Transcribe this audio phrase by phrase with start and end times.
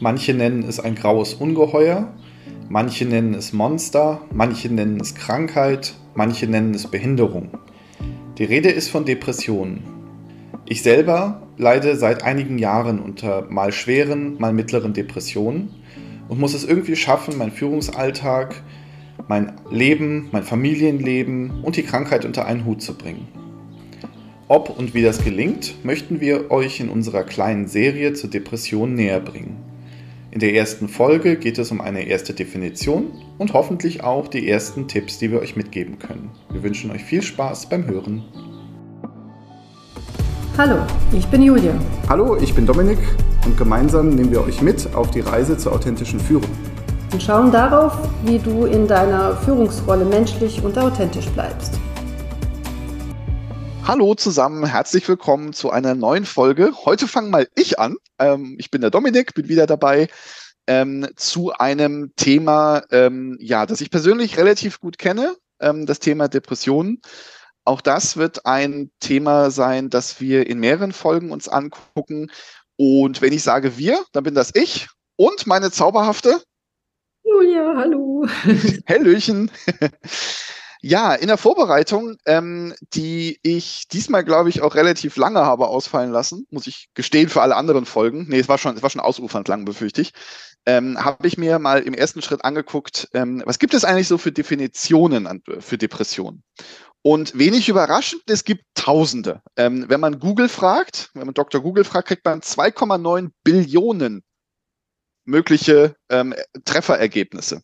[0.00, 2.12] Manche nennen es ein graues Ungeheuer,
[2.68, 7.50] manche nennen es Monster, manche nennen es Krankheit, manche nennen es Behinderung.
[8.38, 9.82] Die Rede ist von Depressionen.
[10.66, 15.70] Ich selber leide seit einigen Jahren unter mal schweren, mal mittleren Depressionen
[16.28, 18.62] und muss es irgendwie schaffen, meinen Führungsalltag,
[19.26, 23.26] mein Leben, mein Familienleben und die Krankheit unter einen Hut zu bringen.
[24.46, 29.20] Ob und wie das gelingt, möchten wir euch in unserer kleinen Serie zur Depression näher
[29.20, 29.67] bringen.
[30.38, 34.86] In der ersten Folge geht es um eine erste Definition und hoffentlich auch die ersten
[34.86, 36.30] Tipps, die wir euch mitgeben können.
[36.52, 38.22] Wir wünschen euch viel Spaß beim Hören.
[40.56, 40.76] Hallo,
[41.10, 41.74] ich bin Julia.
[42.08, 43.00] Hallo, ich bin Dominik
[43.46, 46.50] und gemeinsam nehmen wir euch mit auf die Reise zur authentischen Führung.
[47.12, 51.80] Und schauen darauf, wie du in deiner Führungsrolle menschlich und authentisch bleibst.
[53.88, 56.74] Hallo zusammen, herzlich willkommen zu einer neuen Folge.
[56.84, 57.96] Heute fange mal ich an.
[58.18, 60.08] Ähm, ich bin der Dominik, bin wieder dabei
[60.66, 66.28] ähm, zu einem Thema, ähm, ja, das ich persönlich relativ gut kenne, ähm, das Thema
[66.28, 67.00] Depressionen.
[67.64, 72.30] Auch das wird ein Thema sein, das wir in mehreren Folgen uns angucken.
[72.76, 76.42] Und wenn ich sage wir, dann bin das ich und meine zauberhafte
[77.24, 78.26] Julia, hallo.
[78.86, 79.50] Hallöchen.
[80.80, 86.12] Ja, in der Vorbereitung, ähm, die ich diesmal, glaube ich, auch relativ lange habe ausfallen
[86.12, 88.26] lassen, muss ich gestehen für alle anderen Folgen.
[88.28, 90.12] Nee, es war schon, es war schon ausufernd lang, befürchte ich.
[90.66, 94.18] Ähm, habe ich mir mal im ersten Schritt angeguckt, ähm, was gibt es eigentlich so
[94.18, 96.44] für Definitionen an, für Depressionen?
[97.02, 99.42] Und wenig überraschend, es gibt Tausende.
[99.56, 101.60] Ähm, wenn man Google fragt, wenn man Dr.
[101.60, 104.22] Google fragt, kriegt man 2,9 Billionen
[105.24, 106.34] mögliche ähm,
[106.64, 107.62] Trefferergebnisse.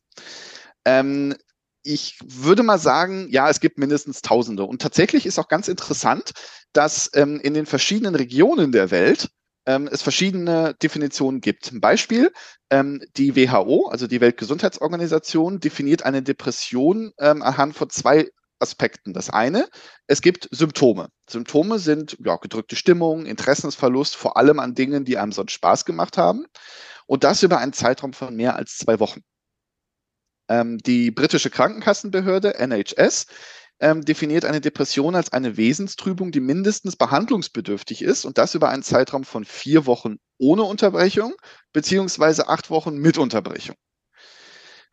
[0.85, 1.35] Ähm,
[1.85, 4.65] ich würde mal sagen, ja, es gibt mindestens Tausende.
[4.65, 6.33] Und tatsächlich ist auch ganz interessant,
[6.73, 9.29] dass ähm, in den verschiedenen Regionen der Welt
[9.67, 11.71] ähm, es verschiedene Definitionen gibt.
[11.71, 12.33] Ein Beispiel,
[12.71, 19.13] ähm, die WHO, also die Weltgesundheitsorganisation, definiert eine Depression ähm, anhand von zwei Aspekten.
[19.13, 19.69] Das eine,
[20.07, 21.08] es gibt Symptome.
[21.29, 26.17] Symptome sind ja, gedrückte Stimmung, Interessensverlust, vor allem an Dingen, die einem sonst Spaß gemacht
[26.17, 26.47] haben.
[27.07, 29.20] Und das über einen Zeitraum von mehr als zwei Wochen.
[30.49, 33.27] Ähm, die britische Krankenkassenbehörde NHS
[33.81, 38.83] ähm, definiert eine Depression als eine Wesenstrübung, die mindestens behandlungsbedürftig ist und das über einen
[38.83, 41.35] Zeitraum von vier Wochen ohne Unterbrechung
[41.73, 43.77] beziehungsweise acht Wochen mit Unterbrechung.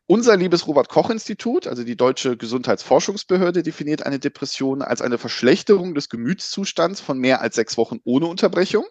[0.08, 5.96] Unser liebes Robert Koch Institut, also die deutsche Gesundheitsforschungsbehörde, definiert eine Depression als eine Verschlechterung
[5.96, 8.86] des Gemütszustands von mehr als sechs Wochen ohne Unterbrechung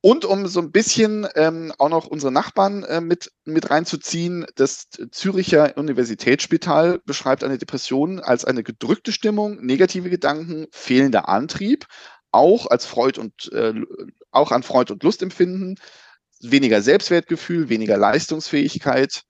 [0.00, 4.88] und um so ein bisschen ähm, auch noch unsere Nachbarn äh, mit, mit reinzuziehen, das
[5.10, 11.86] Züricher Universitätsspital beschreibt eine Depression als eine gedrückte Stimmung, negative Gedanken, fehlender Antrieb,
[12.30, 13.74] auch als Freud und äh,
[14.30, 15.80] auch an Freud und Lustempfinden,
[16.40, 19.22] weniger Selbstwertgefühl, weniger Leistungsfähigkeit,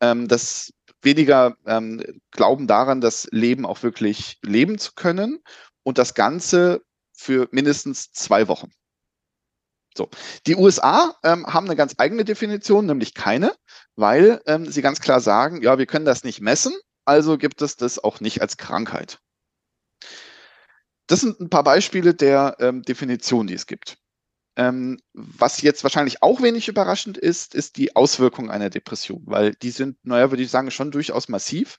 [0.00, 5.40] ähm, das weniger ähm, Glauben daran, das Leben auch wirklich leben zu können
[5.82, 6.82] und das Ganze
[7.12, 8.70] für mindestens zwei Wochen.
[9.96, 10.10] So.
[10.46, 13.54] Die USA ähm, haben eine ganz eigene Definition, nämlich keine,
[13.96, 16.72] weil ähm, sie ganz klar sagen, ja, wir können das nicht messen,
[17.04, 19.20] also gibt es das auch nicht als Krankheit.
[21.06, 23.98] Das sind ein paar Beispiele der ähm, Definition, die es gibt.
[24.56, 29.70] Ähm, was jetzt wahrscheinlich auch wenig überraschend ist, ist die Auswirkung einer Depression, weil die
[29.70, 31.78] sind, naja, würde ich sagen, schon durchaus massiv.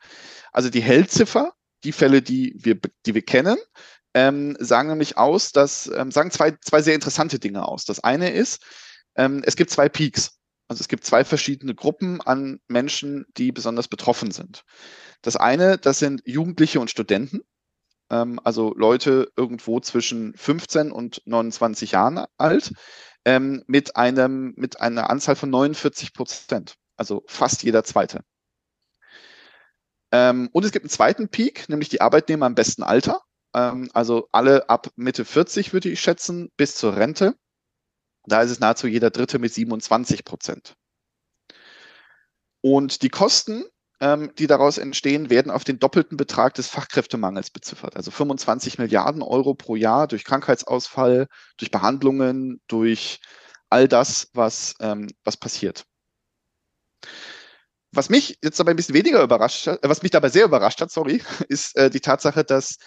[0.51, 3.57] Also die Hellziffer, die Fälle, die wir, die wir kennen,
[4.15, 7.83] ähm, sagen nämlich aus, dass, ähm, sagen zwei, zwei sehr interessante Dinge aus.
[7.83, 8.63] Das eine ist,
[9.15, 10.39] ähm, es gibt zwei Peaks.
[10.69, 14.63] Also es gibt zwei verschiedene Gruppen an Menschen, die besonders betroffen sind.
[15.21, 17.41] Das eine, das sind Jugendliche und Studenten,
[18.09, 22.71] ähm, also Leute irgendwo zwischen 15 und 29 Jahren alt,
[23.25, 26.75] ähm, mit einem, mit einer Anzahl von 49 Prozent.
[26.95, 28.21] Also fast jeder zweite.
[30.13, 33.21] Ähm, und es gibt einen zweiten Peak, nämlich die Arbeitnehmer im besten Alter.
[33.55, 37.35] Ähm, also alle ab Mitte 40 würde ich schätzen, bis zur Rente.
[38.27, 40.75] Da ist es nahezu jeder Dritte mit 27 Prozent.
[42.61, 43.63] Und die Kosten,
[44.01, 47.95] ähm, die daraus entstehen, werden auf den doppelten Betrag des Fachkräftemangels beziffert.
[47.95, 53.21] Also 25 Milliarden Euro pro Jahr durch Krankheitsausfall, durch Behandlungen, durch
[53.69, 55.85] all das, was, ähm, was passiert.
[57.91, 60.91] Was mich jetzt aber ein bisschen weniger überrascht hat, was mich dabei sehr überrascht hat,
[60.91, 62.77] sorry, ist äh, die Tatsache, dass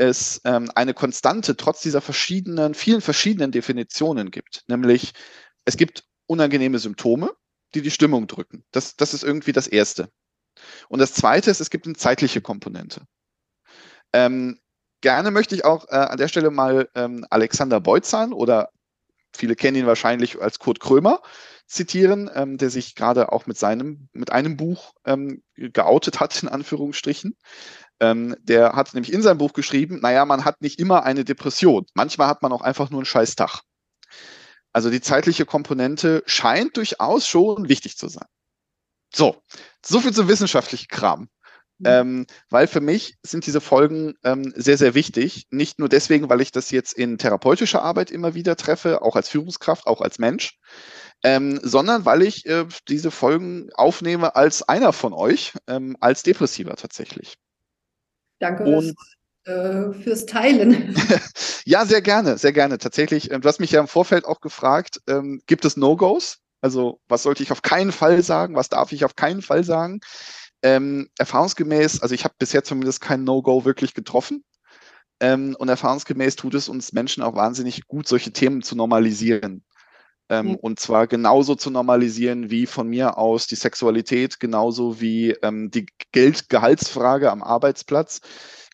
[0.00, 4.64] es ähm, eine Konstante trotz dieser verschiedenen, vielen verschiedenen Definitionen gibt.
[4.66, 5.12] Nämlich,
[5.66, 7.32] es gibt unangenehme Symptome,
[7.74, 8.64] die die Stimmung drücken.
[8.70, 10.10] Das, das ist irgendwie das Erste.
[10.88, 13.02] Und das Zweite ist, es gibt eine zeitliche Komponente.
[14.14, 14.58] Ähm,
[15.02, 18.70] gerne möchte ich auch äh, an der Stelle mal ähm, Alexander Beutzahn oder
[19.34, 21.20] viele kennen ihn wahrscheinlich als Kurt Krömer
[21.66, 26.48] zitieren, ähm, der sich gerade auch mit seinem, mit einem Buch ähm, geoutet hat, in
[26.48, 27.36] Anführungsstrichen.
[28.00, 31.86] Ähm, der hat nämlich in seinem Buch geschrieben, naja, man hat nicht immer eine Depression.
[31.94, 33.60] Manchmal hat man auch einfach nur einen Scheißtag.
[34.72, 38.26] Also die zeitliche Komponente scheint durchaus schon wichtig zu sein.
[39.14, 39.42] So,
[39.84, 41.28] so viel zum wissenschaftlichen Kram.
[41.78, 41.86] Mhm.
[41.86, 45.46] Ähm, weil für mich sind diese Folgen ähm, sehr, sehr wichtig.
[45.50, 49.28] Nicht nur deswegen, weil ich das jetzt in therapeutischer Arbeit immer wieder treffe, auch als
[49.28, 50.58] Führungskraft, auch als Mensch,
[51.24, 56.76] ähm, sondern weil ich äh, diese Folgen aufnehme als einer von euch, ähm, als Depressiver
[56.76, 57.36] tatsächlich.
[58.40, 58.96] Danke Und,
[59.44, 60.96] äh, fürs Teilen.
[61.64, 62.78] ja, sehr gerne, sehr gerne.
[62.78, 66.38] Tatsächlich, äh, du hast mich ja im Vorfeld auch gefragt, ähm, gibt es No-Gos?
[66.62, 68.56] Also was sollte ich auf keinen Fall sagen?
[68.56, 70.00] Was darf ich auf keinen Fall sagen?
[70.62, 74.44] Ähm, erfahrungsgemäß, also ich habe bisher zumindest kein No-Go wirklich getroffen.
[75.20, 79.64] Ähm, und erfahrungsgemäß tut es uns Menschen auch wahnsinnig gut, solche Themen zu normalisieren.
[80.30, 80.56] Ähm, ja.
[80.60, 85.86] Und zwar genauso zu normalisieren wie von mir aus die Sexualität, genauso wie ähm, die
[86.12, 88.20] Geld-Gehaltsfrage am Arbeitsplatz,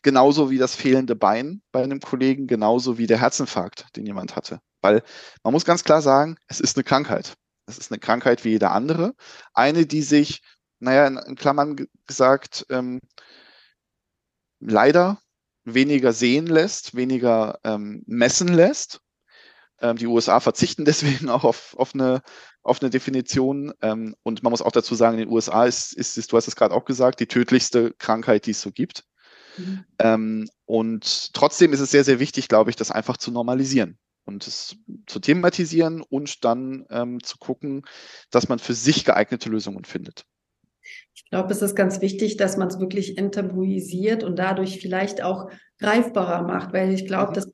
[0.03, 4.59] genauso wie das fehlende Bein bei einem Kollegen, genauso wie der Herzinfarkt, den jemand hatte.
[4.81, 5.03] Weil
[5.43, 7.33] man muss ganz klar sagen, es ist eine Krankheit.
[7.65, 9.13] Es ist eine Krankheit wie jede andere.
[9.53, 10.41] Eine, die sich
[10.79, 12.99] naja, in, in Klammern gesagt, ähm,
[14.59, 15.19] leider
[15.65, 19.01] weniger sehen lässt, weniger ähm, messen lässt.
[19.81, 22.21] Ähm, die USA verzichten deswegen auch auf, auf, eine,
[22.63, 23.73] auf eine Definition.
[23.81, 26.47] Ähm, und man muss auch dazu sagen, in den USA ist, ist, ist du hast
[26.47, 29.03] es gerade auch gesagt, die tödlichste Krankheit, die es so gibt.
[29.57, 29.85] Mhm.
[29.99, 34.45] Ähm, und trotzdem ist es sehr, sehr wichtig, glaube ich, das einfach zu normalisieren und
[34.45, 34.75] es
[35.07, 37.83] zu thematisieren und dann ähm, zu gucken,
[38.29, 40.25] dass man für sich geeignete Lösungen findet.
[41.17, 45.49] Ich glaube, es ist ganz wichtig, dass man es wirklich enttabuisiert und dadurch vielleicht auch
[45.79, 47.35] greifbarer macht, weil ich glaube, mhm.
[47.35, 47.51] dass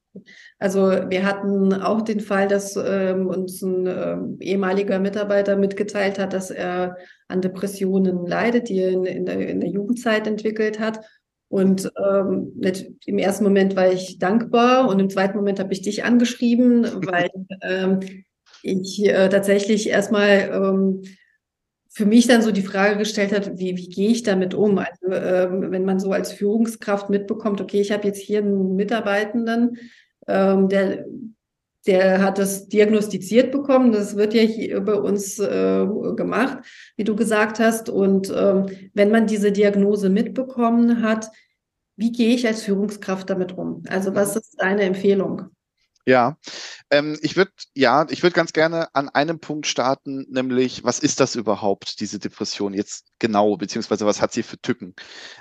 [0.59, 6.33] also wir hatten auch den Fall, dass ähm, uns ein äh, ehemaliger Mitarbeiter mitgeteilt hat,
[6.33, 10.99] dass er an Depressionen leidet, die er in, in, der, in der Jugendzeit entwickelt hat.
[11.47, 12.61] Und ähm,
[13.05, 17.29] im ersten Moment war ich dankbar und im zweiten Moment habe ich dich angeschrieben, weil
[17.61, 17.99] ähm,
[18.61, 21.01] ich äh, tatsächlich erstmal ähm,
[21.93, 24.79] für mich dann so die Frage gestellt hat, wie, wie gehe ich damit um?
[24.79, 29.77] Also ähm, wenn man so als Führungskraft mitbekommt, okay, ich habe jetzt hier einen Mitarbeitenden,
[30.27, 31.05] ähm, der,
[31.85, 33.91] der hat das diagnostiziert bekommen.
[33.91, 35.85] Das wird ja hier bei uns äh,
[36.15, 36.65] gemacht,
[36.97, 37.89] wie du gesagt hast.
[37.89, 41.29] Und ähm, wenn man diese Diagnose mitbekommen hat,
[41.95, 43.83] wie gehe ich als Führungskraft damit um?
[43.87, 44.39] Also was mhm.
[44.39, 45.43] ist deine Empfehlung?
[46.05, 46.37] Ja,
[46.89, 51.21] ähm, ich würde ja, ich würde ganz gerne an einem Punkt starten, nämlich was ist
[51.21, 54.95] das überhaupt, diese Depression jetzt genau, beziehungsweise was hat sie für Tücken?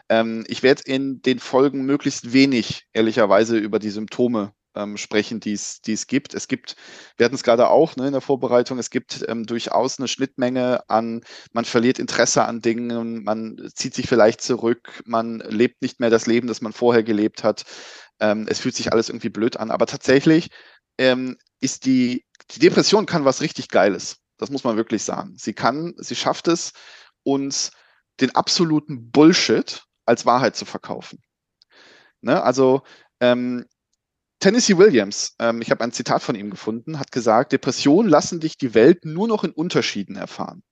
[0.08, 5.52] Ähm, ich werde in den Folgen möglichst wenig, ehrlicherweise, über die Symptome ähm, sprechen, die
[5.52, 6.34] es gibt.
[6.34, 6.76] Es gibt,
[7.16, 10.88] wir hatten es gerade auch ne, in der Vorbereitung, es gibt ähm, durchaus eine Schnittmenge
[10.88, 11.22] an,
[11.52, 16.26] man verliert Interesse an Dingen, man zieht sich vielleicht zurück, man lebt nicht mehr das
[16.26, 17.64] Leben, das man vorher gelebt hat.
[18.20, 20.48] Ähm, es fühlt sich alles irgendwie blöd an, aber tatsächlich
[20.98, 24.18] ähm, ist die, die Depression kann was richtig Geiles.
[24.38, 25.34] Das muss man wirklich sagen.
[25.36, 26.72] Sie kann, sie schafft es,
[27.22, 27.70] uns
[28.20, 31.20] den absoluten Bullshit als Wahrheit zu verkaufen.
[32.20, 32.42] Ne?
[32.42, 32.82] Also
[33.20, 33.66] ähm,
[34.42, 38.58] Tennessee Williams, ähm, ich habe ein Zitat von ihm gefunden, hat gesagt, Depressionen lassen dich
[38.58, 40.64] die Welt nur noch in Unterschieden erfahren.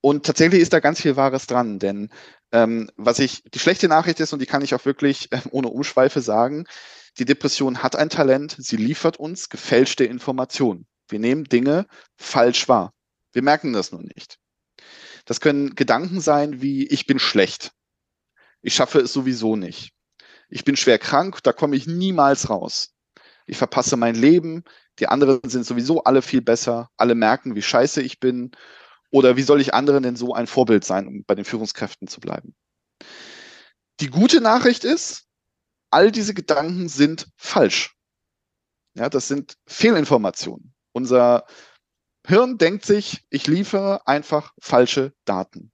[0.00, 2.10] Und tatsächlich ist da ganz viel Wahres dran, denn
[2.50, 5.68] ähm, was ich, die schlechte Nachricht ist, und die kann ich auch wirklich äh, ohne
[5.68, 6.64] Umschweife sagen,
[7.16, 10.88] die Depression hat ein Talent, sie liefert uns gefälschte Informationen.
[11.08, 12.92] Wir nehmen Dinge falsch wahr.
[13.30, 14.38] Wir merken das nur nicht.
[15.26, 17.70] Das können Gedanken sein wie, ich bin schlecht.
[18.62, 19.92] Ich schaffe es sowieso nicht.
[20.50, 22.92] Ich bin schwer krank, da komme ich niemals raus.
[23.46, 24.64] Ich verpasse mein Leben,
[24.98, 28.50] die anderen sind sowieso alle viel besser, alle merken, wie scheiße ich bin
[29.10, 32.20] oder wie soll ich anderen denn so ein Vorbild sein, um bei den Führungskräften zu
[32.20, 32.54] bleiben?
[34.00, 35.26] Die gute Nachricht ist,
[35.90, 37.96] all diese Gedanken sind falsch.
[38.94, 40.74] Ja, das sind Fehlinformationen.
[40.92, 41.46] Unser
[42.26, 45.72] Hirn denkt sich, ich liefere einfach falsche Daten.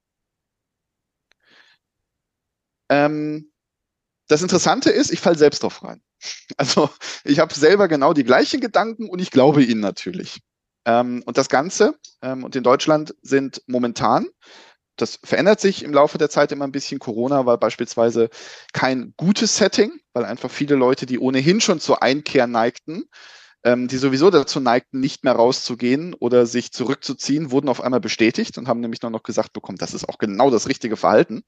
[2.89, 3.51] Ähm,
[4.27, 6.01] das Interessante ist, ich falle selbst drauf rein.
[6.57, 6.89] Also
[7.23, 10.39] ich habe selber genau die gleichen Gedanken und ich glaube ihnen natürlich.
[10.85, 14.27] Ähm, und das Ganze, ähm, und in Deutschland sind momentan,
[14.95, 16.97] das verändert sich im Laufe der Zeit immer ein bisschen.
[16.97, 18.29] Corona war beispielsweise
[18.73, 23.03] kein gutes Setting, weil einfach viele Leute, die ohnehin schon zur Einkehr neigten,
[23.63, 28.57] ähm, die sowieso dazu neigten, nicht mehr rauszugehen oder sich zurückzuziehen, wurden auf einmal bestätigt
[28.57, 31.43] und haben nämlich nur noch gesagt bekommen, das ist auch genau das richtige Verhalten.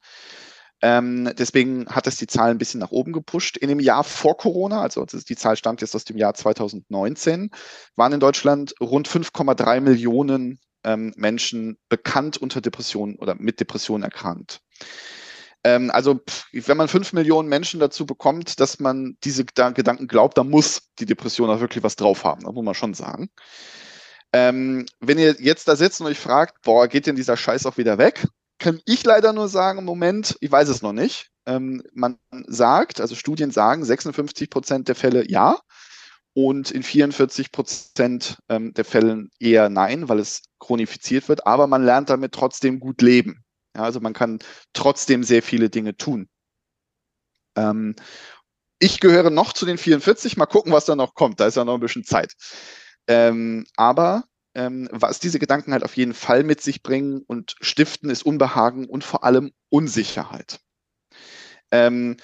[0.81, 3.57] Ähm, deswegen hat es die Zahl ein bisschen nach oben gepusht.
[3.57, 7.51] In dem Jahr vor Corona, also die Zahl stammt jetzt aus dem Jahr 2019,
[7.95, 14.61] waren in Deutschland rund 5,3 Millionen ähm, Menschen bekannt unter Depressionen oder mit Depressionen erkrankt.
[15.65, 16.21] Ähm, also
[16.53, 21.05] wenn man fünf Millionen Menschen dazu bekommt, dass man diese Gedanken glaubt, dann muss die
[21.05, 22.43] Depression auch wirklich was drauf haben.
[22.43, 23.29] Das muss man schon sagen.
[24.31, 27.77] Ähm, wenn ihr jetzt da sitzt und euch fragt, boah, geht denn dieser Scheiß auch
[27.77, 28.25] wieder weg?
[28.59, 31.31] Kann ich leider nur sagen, im Moment, ich weiß es noch nicht.
[31.45, 35.57] Ähm, man sagt, also Studien sagen, 56 Prozent der Fälle ja
[36.33, 41.83] und in 44 Prozent ähm, der Fällen eher nein, weil es chronifiziert wird, aber man
[41.83, 43.43] lernt damit trotzdem gut leben.
[43.75, 44.39] Ja, also man kann
[44.73, 46.27] trotzdem sehr viele Dinge tun.
[47.55, 47.95] Ähm,
[48.79, 51.39] ich gehöre noch zu den 44, mal gucken, was da noch kommt.
[51.39, 52.33] Da ist ja noch ein bisschen Zeit.
[53.07, 54.23] Ähm, aber
[54.55, 58.85] ähm, was diese Gedanken halt auf jeden Fall mit sich bringen und stiften, ist Unbehagen
[58.85, 60.59] und vor allem Unsicherheit.
[61.71, 62.17] Ähm,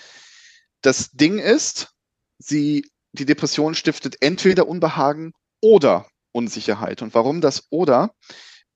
[0.81, 1.93] das Ding ist,
[2.37, 7.01] sie, die Depression stiftet entweder Unbehagen oder Unsicherheit.
[7.01, 8.13] Und warum das oder?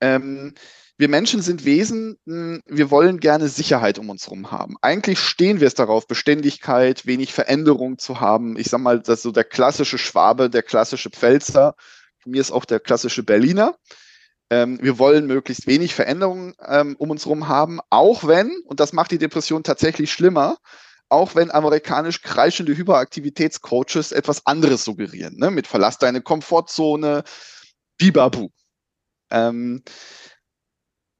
[0.01, 0.53] Ähm,
[0.97, 4.75] wir Menschen sind Wesen, hm, wir wollen gerne Sicherheit um uns herum haben.
[4.81, 8.57] Eigentlich stehen wir es darauf, Beständigkeit, wenig Veränderung zu haben.
[8.57, 11.75] Ich sag mal, das ist so der klassische Schwabe, der klassische Pfälzer
[12.29, 13.75] mir ist auch der klassische Berliner.
[14.49, 18.93] Ähm, wir wollen möglichst wenig Veränderungen ähm, um uns herum haben, auch wenn, und das
[18.93, 20.57] macht die Depression tatsächlich schlimmer,
[21.07, 25.51] auch wenn amerikanisch kreischende Hyperaktivitätscoaches etwas anderes suggerieren, ne?
[25.51, 27.23] mit Verlass deine Komfortzone,
[27.97, 28.49] bibabu.
[29.31, 29.83] Ähm,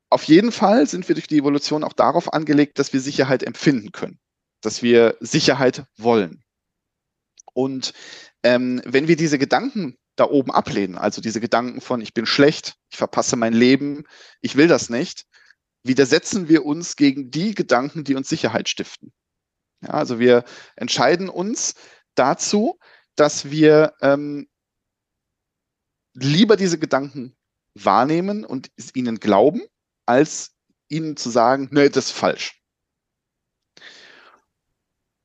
[0.09, 3.91] auf jeden Fall sind wir durch die Evolution auch darauf angelegt, dass wir Sicherheit empfinden
[3.91, 4.19] können,
[4.61, 6.43] dass wir Sicherheit wollen.
[7.53, 7.93] Und
[8.43, 10.97] ähm, wenn wir diese Gedanken da oben ablehnen.
[10.97, 14.03] Also diese Gedanken von, ich bin schlecht, ich verpasse mein Leben,
[14.41, 15.25] ich will das nicht,
[15.83, 19.13] widersetzen wir uns gegen die Gedanken, die uns Sicherheit stiften.
[19.81, 20.43] Ja, also wir
[20.75, 21.75] entscheiden uns
[22.15, 22.77] dazu,
[23.15, 24.49] dass wir ähm,
[26.13, 27.35] lieber diese Gedanken
[27.75, 29.61] wahrnehmen und ihnen glauben,
[30.05, 30.51] als
[30.89, 32.61] ihnen zu sagen, nee, das ist falsch.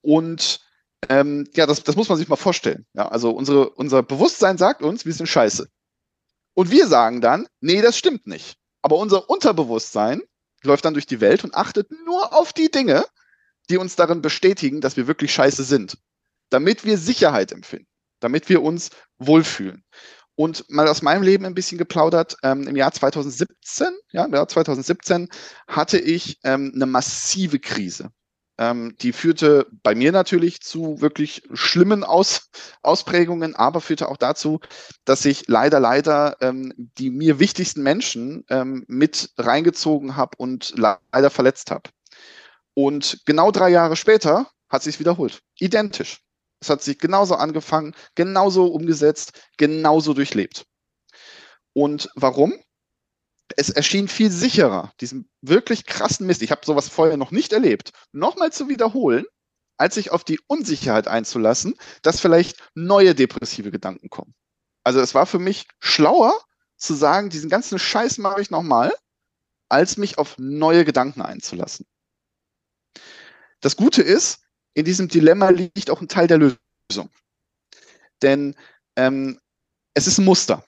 [0.03, 0.64] Und
[1.09, 2.87] ähm, ja, das, das muss man sich mal vorstellen.
[2.95, 5.69] Ja, also unsere, unser Bewusstsein sagt uns, wir sind scheiße.
[6.55, 8.57] Und wir sagen dann, nee, das stimmt nicht.
[8.83, 10.23] Aber unser Unterbewusstsein
[10.63, 13.05] läuft dann durch die Welt und achtet nur auf die Dinge,
[13.71, 15.99] die uns darin bestätigen, dass wir wirklich scheiße sind.
[16.51, 17.89] Damit wir Sicherheit empfinden,
[18.21, 19.85] damit wir uns wohlfühlen.
[20.37, 24.49] Und mal aus meinem Leben ein bisschen geplaudert, ähm, im Jahr 2017, ja, im Jahr
[24.49, 25.29] 2017
[25.69, 28.11] hatte ich ähm, eine massive Krise.
[28.57, 32.51] Ähm, die führte bei mir natürlich zu wirklich schlimmen Aus
[32.83, 34.61] Ausprägungen, aber führte auch dazu,
[35.05, 41.31] dass ich leider, leider ähm, die mir wichtigsten Menschen ähm, mit reingezogen habe und leider
[41.31, 41.91] verletzt habe.
[42.75, 45.41] Und genau drei Jahre später hat sich wiederholt.
[45.59, 46.21] Identisch.
[46.61, 50.65] Es hat sich genauso angefangen, genauso umgesetzt, genauso durchlebt.
[51.73, 52.55] Und warum?
[53.57, 57.93] Es erschien viel sicherer, diesen wirklich krassen Mist, ich habe sowas vorher noch nicht erlebt,
[58.13, 59.25] nochmal zu wiederholen,
[59.77, 64.35] als sich auf die Unsicherheit einzulassen, dass vielleicht neue depressive Gedanken kommen.
[64.85, 66.39] Also es war für mich schlauer
[66.77, 68.95] zu sagen, diesen ganzen Scheiß mache ich nochmal,
[69.69, 71.87] als mich auf neue Gedanken einzulassen.
[73.61, 74.41] Das Gute ist,
[74.75, 77.11] in diesem Dilemma liegt auch ein Teil der Lösung.
[78.23, 78.55] Denn
[78.97, 79.41] ähm,
[79.95, 80.65] es ist ein Muster.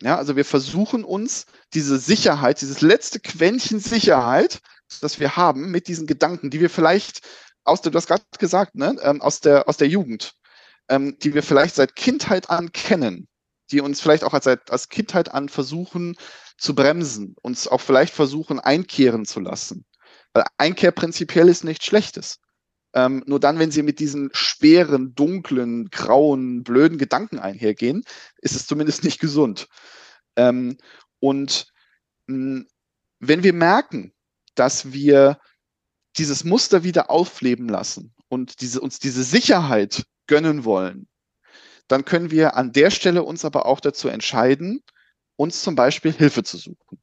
[0.00, 4.60] Ja, also wir versuchen uns diese Sicherheit, dieses letzte Quäntchen Sicherheit,
[5.00, 7.22] das wir haben mit diesen Gedanken, die wir vielleicht
[7.64, 10.34] aus der, du hast gerade gesagt, ne, ähm, aus der, aus der Jugend,
[10.88, 13.28] ähm, die wir vielleicht seit Kindheit an kennen,
[13.70, 16.16] die uns vielleicht auch als, als Kindheit an versuchen
[16.56, 19.84] zu bremsen, uns auch vielleicht versuchen einkehren zu lassen.
[20.32, 22.38] Weil Einkehr prinzipiell ist nichts Schlechtes.
[22.94, 28.04] Ähm, nur dann, wenn sie mit diesen schweren, dunklen, grauen, blöden Gedanken einhergehen,
[28.38, 29.68] ist es zumindest nicht gesund.
[30.36, 30.78] Ähm,
[31.20, 31.66] und
[32.26, 32.68] mh, hm,
[33.20, 34.12] wenn wir merken,
[34.54, 35.38] dass wir
[36.16, 41.08] dieses Muster wieder aufleben lassen und diese, uns diese Sicherheit gönnen wollen,
[41.88, 44.82] dann können wir an der Stelle uns aber auch dazu entscheiden,
[45.36, 47.00] uns zum Beispiel Hilfe zu suchen.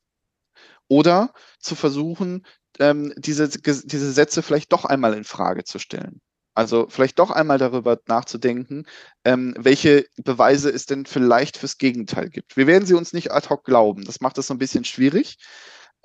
[0.88, 2.46] Oder zu versuchen,
[2.80, 6.22] ähm, diese, diese Sätze vielleicht doch einmal in Frage zu stellen.
[6.56, 8.86] Also vielleicht doch einmal darüber nachzudenken,
[9.26, 12.56] ähm, welche Beweise es denn vielleicht fürs Gegenteil gibt.
[12.56, 14.06] Wir werden sie uns nicht ad hoc glauben.
[14.06, 15.38] Das macht es so ein bisschen schwierig,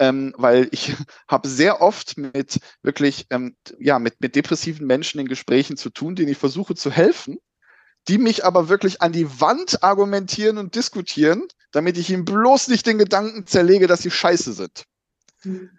[0.00, 0.92] ähm, weil ich
[1.28, 6.16] habe sehr oft mit wirklich, ähm, ja, mit, mit depressiven Menschen in Gesprächen zu tun,
[6.16, 7.38] denen ich versuche zu helfen,
[8.08, 12.86] die mich aber wirklich an die Wand argumentieren und diskutieren, damit ich ihnen bloß nicht
[12.86, 14.84] den Gedanken zerlege, dass sie scheiße sind.
[15.44, 15.70] Mhm.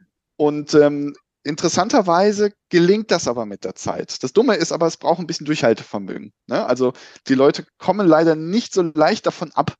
[0.42, 4.24] Und ähm, interessanterweise gelingt das aber mit der Zeit.
[4.24, 6.34] Das Dumme ist aber, es braucht ein bisschen Durchhaltevermögen.
[6.48, 6.66] Ne?
[6.66, 6.94] Also
[7.28, 9.76] die Leute kommen leider nicht so leicht davon ab,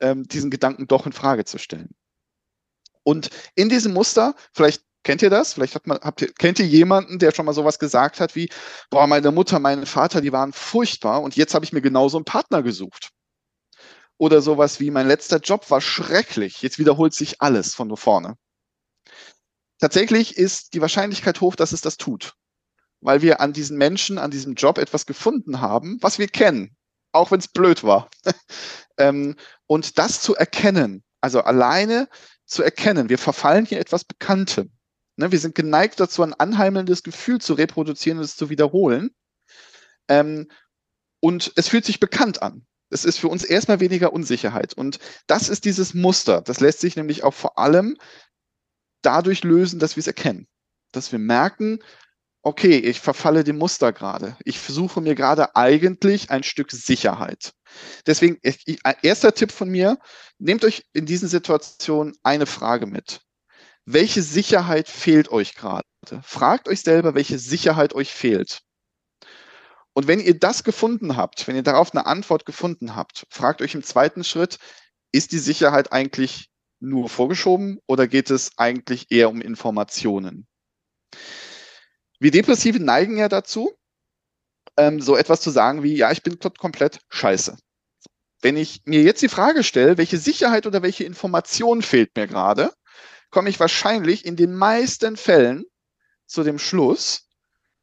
[0.00, 1.90] ähm, diesen Gedanken doch in Frage zu stellen.
[3.02, 6.66] Und in diesem Muster, vielleicht kennt ihr das, vielleicht hat man, habt ihr, kennt ihr
[6.66, 8.48] jemanden, der schon mal sowas gesagt hat wie,
[8.88, 12.24] boah, meine Mutter, mein Vater, die waren furchtbar und jetzt habe ich mir genauso einen
[12.24, 13.10] Partner gesucht.
[14.16, 18.38] Oder sowas wie, mein letzter Job war schrecklich, jetzt wiederholt sich alles von vorne.
[19.78, 22.34] Tatsächlich ist die Wahrscheinlichkeit hoch, dass es das tut,
[23.00, 26.76] weil wir an diesen Menschen, an diesem Job etwas gefunden haben, was wir kennen,
[27.12, 28.08] auch wenn es blöd war.
[28.98, 32.08] ähm, und das zu erkennen, also alleine
[32.46, 34.72] zu erkennen, wir verfallen hier etwas Bekanntem.
[35.16, 39.10] Ne, wir sind geneigt dazu, ein anheimelndes Gefühl zu reproduzieren und es zu wiederholen.
[40.08, 40.48] Ähm,
[41.20, 42.66] und es fühlt sich bekannt an.
[42.90, 44.74] Es ist für uns erstmal weniger Unsicherheit.
[44.74, 46.42] Und das ist dieses Muster.
[46.42, 47.96] Das lässt sich nämlich auch vor allem
[49.02, 50.46] dadurch lösen, dass wir es erkennen.
[50.92, 51.80] Dass wir merken,
[52.42, 54.36] okay, ich verfalle dem Muster gerade.
[54.44, 57.52] Ich versuche mir gerade eigentlich ein Stück Sicherheit.
[58.06, 58.38] Deswegen,
[59.02, 59.98] erster Tipp von mir,
[60.38, 63.20] nehmt euch in diesen Situationen eine Frage mit.
[63.84, 65.86] Welche Sicherheit fehlt euch gerade?
[66.22, 68.60] Fragt euch selber, welche Sicherheit euch fehlt.
[69.92, 73.74] Und wenn ihr das gefunden habt, wenn ihr darauf eine Antwort gefunden habt, fragt euch
[73.74, 74.58] im zweiten Schritt,
[75.10, 76.50] ist die Sicherheit eigentlich
[76.86, 80.46] nur vorgeschoben oder geht es eigentlich eher um Informationen?
[82.18, 83.72] Wir Depressive neigen ja dazu,
[84.76, 87.56] ähm, so etwas zu sagen wie, ja, ich bin komplett scheiße.
[88.42, 92.72] Wenn ich mir jetzt die Frage stelle, welche Sicherheit oder welche Information fehlt mir gerade,
[93.30, 95.64] komme ich wahrscheinlich in den meisten Fällen
[96.26, 97.26] zu dem Schluss,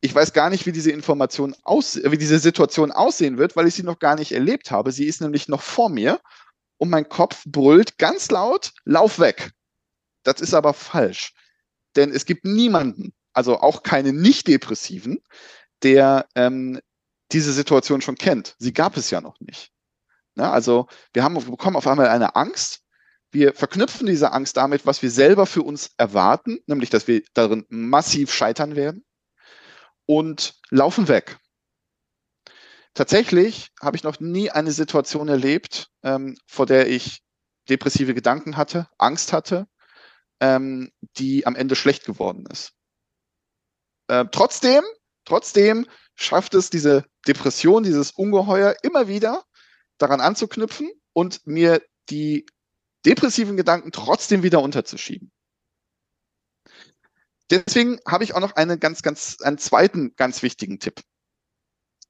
[0.01, 3.73] ich weiß gar nicht, wie diese Information aus, wie diese Situation aussehen wird, weil ich
[3.73, 4.91] sie noch gar nicht erlebt habe.
[4.91, 6.19] Sie ist nämlich noch vor mir
[6.83, 9.51] und mein Kopf brüllt ganz laut, lauf weg.
[10.23, 11.33] Das ist aber falsch.
[11.95, 15.23] Denn es gibt niemanden, also auch keine Nicht-Depressiven,
[15.81, 16.81] der ähm,
[17.31, 18.55] diese Situation schon kennt.
[18.59, 19.71] Sie gab es ja noch nicht.
[20.35, 22.81] Na, also wir haben wir bekommen auf einmal eine Angst.
[23.31, 27.65] Wir verknüpfen diese Angst damit, was wir selber für uns erwarten, nämlich dass wir darin
[27.69, 29.05] massiv scheitern werden
[30.05, 31.37] und laufen weg.
[32.93, 37.23] Tatsächlich habe ich noch nie eine Situation erlebt, ähm, vor der ich
[37.69, 39.67] depressive Gedanken hatte, Angst hatte,
[40.39, 42.73] ähm, die am Ende schlecht geworden ist.
[44.07, 44.83] Äh, trotzdem,
[45.25, 49.43] trotzdem schafft es diese Depression, dieses Ungeheuer immer wieder
[49.97, 52.45] daran anzuknüpfen und mir die
[53.05, 55.31] depressiven Gedanken trotzdem wieder unterzuschieben.
[57.49, 61.01] Deswegen habe ich auch noch einen ganz, ganz, einen zweiten ganz wichtigen Tipp.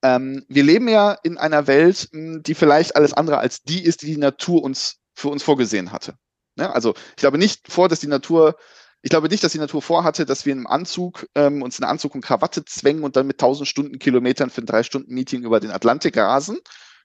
[0.03, 4.07] Ähm, wir leben ja in einer Welt, die vielleicht alles andere als die ist, die
[4.07, 6.15] die Natur uns für uns vorgesehen hatte.
[6.57, 8.57] Ja, also ich glaube nicht vor, dass die Natur,
[9.01, 12.15] ich glaube nicht, dass die Natur vorhatte, dass wir im Anzug ähm, uns in Anzug
[12.15, 15.71] und Krawatte zwängen und dann mit 1000 Stundenkilometern für ein drei Stunden Meeting über den
[15.71, 16.59] Atlantik rasen,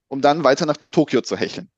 [0.09, 1.71] um dann weiter nach Tokio zu hecheln.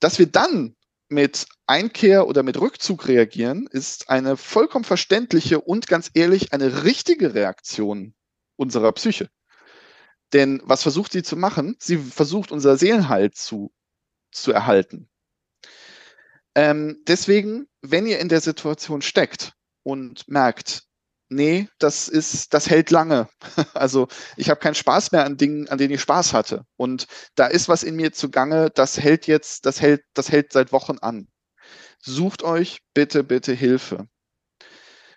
[0.00, 0.76] Dass wir dann
[1.08, 7.34] mit Einkehr oder mit Rückzug reagieren, ist eine vollkommen verständliche und ganz ehrlich eine richtige
[7.34, 8.14] Reaktion
[8.56, 9.28] unserer Psyche.
[10.32, 11.76] Denn was versucht sie zu machen?
[11.78, 13.72] Sie versucht unser Seelenhalt zu,
[14.30, 15.08] zu erhalten.
[16.54, 20.84] Ähm, deswegen, wenn ihr in der Situation steckt und merkt,
[21.28, 23.28] nee, das ist, das hält lange.
[23.74, 26.64] Also ich habe keinen Spaß mehr an Dingen, an denen ich Spaß hatte.
[26.76, 30.72] Und da ist was in mir zugange, das hält jetzt, das hält, das hält seit
[30.72, 31.28] Wochen an.
[32.00, 34.08] Sucht euch bitte, bitte Hilfe.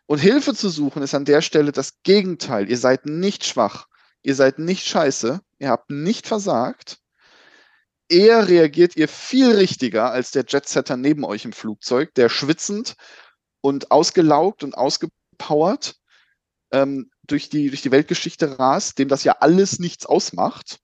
[0.07, 2.69] Und Hilfe zu suchen ist an der Stelle das Gegenteil.
[2.69, 3.87] Ihr seid nicht schwach.
[4.25, 5.39] Ihr seid nicht scheiße.
[5.59, 6.97] Ihr habt nicht versagt.
[8.09, 12.95] Eher reagiert ihr viel richtiger als der Jetsetter neben euch im Flugzeug, der schwitzend
[13.61, 15.97] und ausgelaugt und ausgepowert
[16.71, 20.79] ähm, durch, die, durch die Weltgeschichte rast, dem das ja alles nichts ausmacht,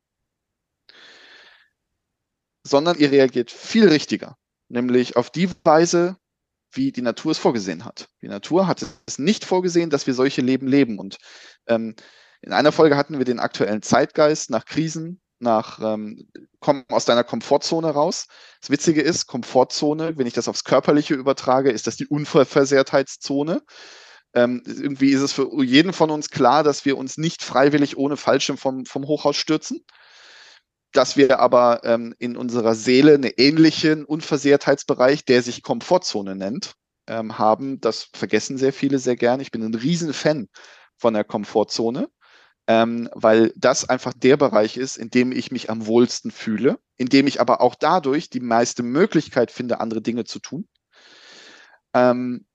[2.62, 6.16] sondern ihr reagiert viel richtiger, nämlich auf die Weise,
[6.72, 8.08] wie die Natur es vorgesehen hat.
[8.22, 11.00] Die Natur hat es nicht vorgesehen, dass wir solche Leben leben.
[11.00, 11.18] Und
[11.66, 11.96] ähm,
[12.42, 16.28] in einer Folge hatten wir den aktuellen Zeitgeist nach Krisen, nach ähm,
[16.60, 18.28] kommen aus deiner Komfortzone raus.
[18.62, 23.62] Das Witzige ist, Komfortzone, wenn ich das aufs Körperliche übertrage, ist das die Unversehrtheitszone.
[24.34, 28.18] Ähm, irgendwie ist es für jeden von uns klar, dass wir uns nicht freiwillig ohne
[28.18, 29.84] Fallschirm vom, vom Hochhaus stürzen.
[30.94, 36.74] Dass wir aber ähm, in unserer Seele einen ähnlichen Unversehrtheitsbereich, der sich Komfortzone nennt,
[37.08, 37.80] ähm, haben.
[37.82, 39.40] Das vergessen sehr viele sehr gern.
[39.40, 40.48] Ich bin ein Riesenfan
[40.98, 42.10] von der Komfortzone,
[42.68, 47.08] ähm, weil das einfach der Bereich ist, in dem ich mich am wohlsten fühle, in
[47.08, 50.68] dem ich aber auch dadurch die meiste Möglichkeit finde, andere Dinge zu tun.
[51.94, 52.46] Ähm,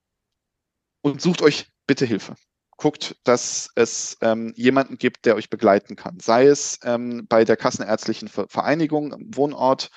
[1.02, 2.34] und sucht euch bitte Hilfe.
[2.78, 6.18] Guckt, dass es ähm, jemanden gibt, der euch begleiten kann.
[6.20, 9.90] Sei es ähm, bei der Kassenärztlichen Vereinigung im Wohnort,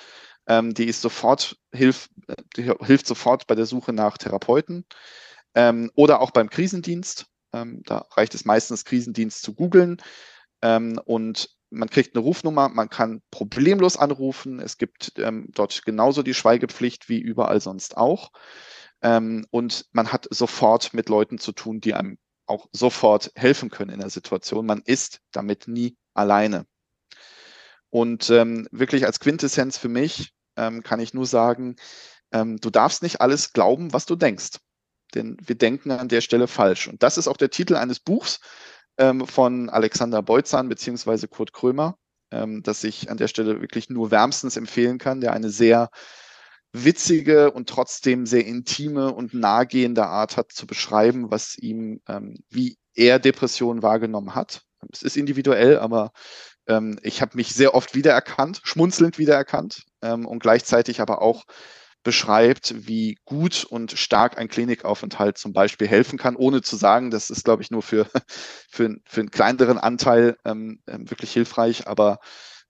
[0.46, 2.08] ähm, die ist sofort hilf,
[2.56, 4.86] die hilft sofort bei der Suche nach Therapeuten
[5.54, 7.26] ähm, oder auch beim Krisendienst.
[7.52, 10.00] Ähm, da reicht es meistens, Krisendienst zu googeln
[10.62, 14.58] ähm, und man kriegt eine Rufnummer, man kann problemlos anrufen.
[14.60, 18.32] Es gibt ähm, dort genauso die Schweigepflicht wie überall sonst auch.
[19.02, 23.92] Ähm, und man hat sofort mit Leuten zu tun, die einem auch sofort helfen können
[23.92, 24.66] in der Situation.
[24.66, 26.66] Man ist damit nie alleine.
[27.88, 31.76] Und ähm, wirklich als Quintessenz für mich ähm, kann ich nur sagen,
[32.32, 34.60] du darfst nicht alles glauben, was du denkst.
[35.14, 36.88] Denn wir denken an der Stelle falsch.
[36.88, 38.40] Und das ist auch der Titel eines Buchs,
[38.98, 41.26] ähm, von Alexander Beutzahn bzw.
[41.26, 41.96] Kurt Krömer,
[42.30, 45.90] ähm, das ich an der Stelle wirklich nur wärmstens empfehlen kann, der eine sehr
[46.72, 52.78] witzige und trotzdem sehr intime und nahegehende Art hat zu beschreiben, was ihm, ähm, wie
[52.94, 54.62] er Depressionen wahrgenommen hat.
[54.92, 56.12] Es ist individuell, aber
[56.66, 61.44] ähm, ich habe mich sehr oft wiedererkannt, schmunzelnd wiedererkannt ähm, und gleichzeitig aber auch
[62.02, 67.30] beschreibt, wie gut und stark ein Klinikaufenthalt zum Beispiel helfen kann, ohne zu sagen, das
[67.30, 68.06] ist, glaube ich, nur für,
[68.70, 72.20] für, für einen kleineren Anteil ähm, ähm, wirklich hilfreich, aber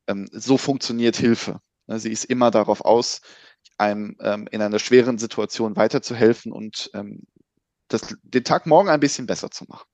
[0.07, 1.61] ähm, so funktioniert Hilfe.
[1.87, 3.21] Ne, sie ist immer darauf aus,
[3.79, 7.23] einem ähm, in einer schweren Situation weiterzuhelfen und ähm,
[7.89, 9.87] das, den Tag morgen ein bisschen besser zu machen.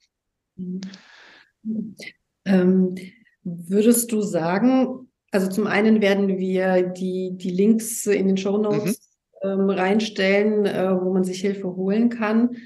[2.44, 2.94] Ähm,
[3.42, 8.98] würdest du sagen, also zum einen werden wir die, die Links in den Show Notes
[8.98, 9.05] mhm
[9.42, 12.56] ähm, reinstellen, äh, wo man sich Hilfe holen kann.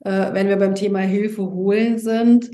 [0.00, 2.50] Äh, wenn wir beim Thema Hilfe holen sind,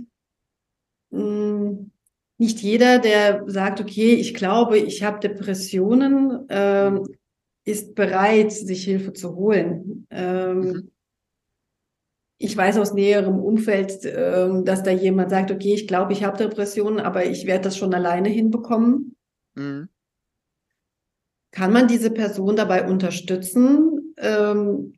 [1.11, 1.91] mh, hm,
[2.39, 6.93] nicht jeder, der sagt, okay, ich glaube, ich habe Depressionen, äh,
[7.65, 10.07] ist bereit, sich Hilfe zu holen.
[10.11, 10.91] Ähm, mhm.
[12.39, 16.37] Ich weiß aus näherem Umfeld, äh, dass da jemand sagt, okay, ich glaube, ich habe
[16.37, 19.17] Depressionen, aber ich werde das schon alleine hinbekommen.
[19.55, 19.89] Mhm
[21.57, 24.93] kann man diese Person dabei unterstützen, ähm,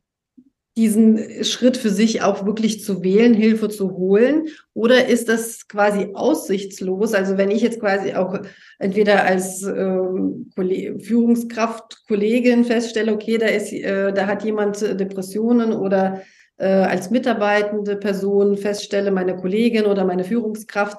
[0.75, 4.47] diesen Schritt für sich auch wirklich zu wählen, Hilfe zu holen?
[4.73, 7.13] Oder ist das quasi aussichtslos?
[7.13, 8.37] Also wenn ich jetzt quasi auch
[8.77, 16.23] entweder als ähm, Führungskraft, Kollegin feststelle, okay, da ist, äh, da hat jemand Depressionen oder
[16.57, 20.97] äh, als mitarbeitende Person feststelle, meine Kollegin oder meine Führungskraft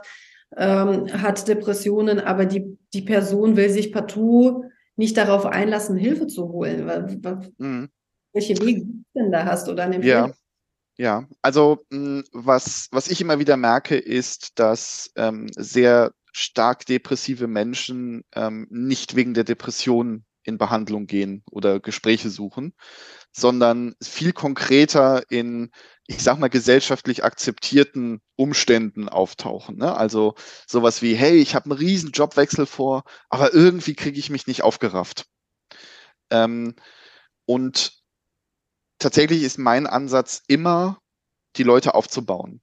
[0.57, 4.65] ähm, hat Depressionen, aber die, die Person will sich partout
[5.01, 6.87] nicht darauf einlassen, Hilfe zu holen.
[7.57, 7.89] Mhm.
[8.35, 10.31] Welche Wege du denn da hast oder eine Ja.
[10.99, 17.47] Ja, also hm, was, was ich immer wieder merke, ist, dass ähm, sehr stark depressive
[17.47, 22.75] Menschen ähm, nicht wegen der Depression in Behandlung gehen oder Gespräche suchen,
[23.33, 25.71] sondern viel konkreter in,
[26.07, 29.79] ich sag mal, gesellschaftlich akzeptierten Umständen auftauchen.
[29.79, 29.97] Ne?
[29.97, 30.35] Also
[30.67, 34.63] sowas wie, hey, ich habe einen riesen Jobwechsel vor, aber irgendwie kriege ich mich nicht
[34.63, 35.27] aufgerafft.
[36.31, 36.75] Ähm,
[37.47, 37.93] und
[38.99, 40.99] tatsächlich ist mein Ansatz immer,
[41.57, 42.61] die Leute aufzubauen,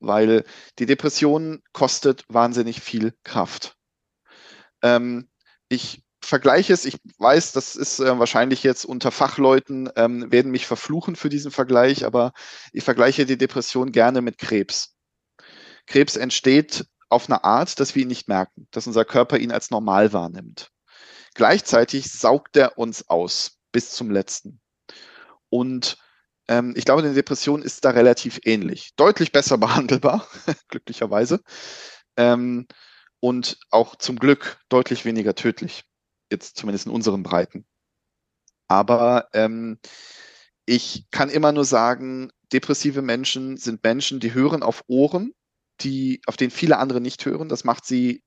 [0.00, 0.44] weil
[0.78, 3.76] die Depression kostet wahnsinnig viel Kraft.
[4.82, 5.28] Ähm,
[5.68, 10.66] ich vergleiche es, ich weiß, das ist äh, wahrscheinlich jetzt unter Fachleuten, ähm, werden mich
[10.66, 12.32] verfluchen für diesen Vergleich, aber
[12.72, 14.96] ich vergleiche die Depression gerne mit Krebs.
[15.86, 19.70] Krebs entsteht auf eine Art, dass wir ihn nicht merken, dass unser Körper ihn als
[19.70, 20.70] normal wahrnimmt.
[21.34, 24.60] Gleichzeitig saugt er uns aus bis zum letzten.
[25.48, 25.98] Und
[26.48, 28.94] ähm, ich glaube, eine Depression ist da relativ ähnlich.
[28.96, 30.26] Deutlich besser behandelbar,
[30.68, 31.40] glücklicherweise.
[32.16, 32.66] Ähm,
[33.20, 35.84] und auch zum Glück deutlich weniger tödlich
[36.30, 37.64] jetzt zumindest in unseren Breiten.
[38.68, 39.78] Aber ähm,
[40.64, 45.32] ich kann immer nur sagen, depressive Menschen sind Menschen, die hören auf Ohren,
[45.80, 47.48] die, auf denen viele andere nicht hören.
[47.48, 48.22] Das macht sie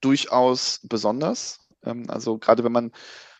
[0.00, 1.60] durchaus besonders.
[1.84, 2.92] Ähm, also gerade wenn man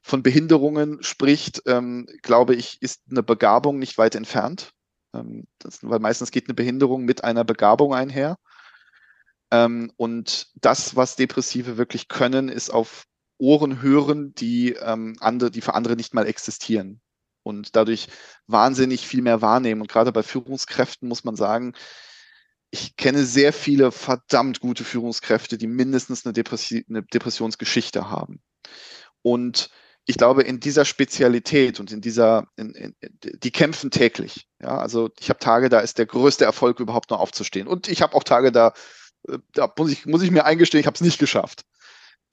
[0.02, 4.72] von Behinderungen spricht, ähm, glaube ich, ist eine Begabung nicht weit entfernt.
[5.14, 8.37] Ähm, das, weil meistens geht eine Behinderung mit einer Begabung einher.
[9.50, 13.04] Ähm, und das, was Depressive wirklich können, ist auf
[13.38, 17.01] Ohren hören, die, ähm, andere, die für andere nicht mal existieren
[17.42, 18.09] und dadurch
[18.46, 19.81] wahnsinnig viel mehr wahrnehmen.
[19.81, 21.74] Und gerade bei Führungskräften muss man sagen,
[22.70, 28.42] ich kenne sehr viele verdammt gute Führungskräfte, die mindestens eine, Depressi eine Depressionsgeschichte haben.
[29.22, 29.70] Und
[30.05, 34.46] ich glaube, in dieser Spezialität und in dieser, in, in, die kämpfen täglich.
[34.61, 37.66] Ja, also ich habe Tage, da ist der größte Erfolg überhaupt nur aufzustehen.
[37.66, 38.72] Und ich habe auch Tage, da,
[39.29, 41.62] äh, da muss ich, muss ich mir eingestehen, ich habe es nicht geschafft.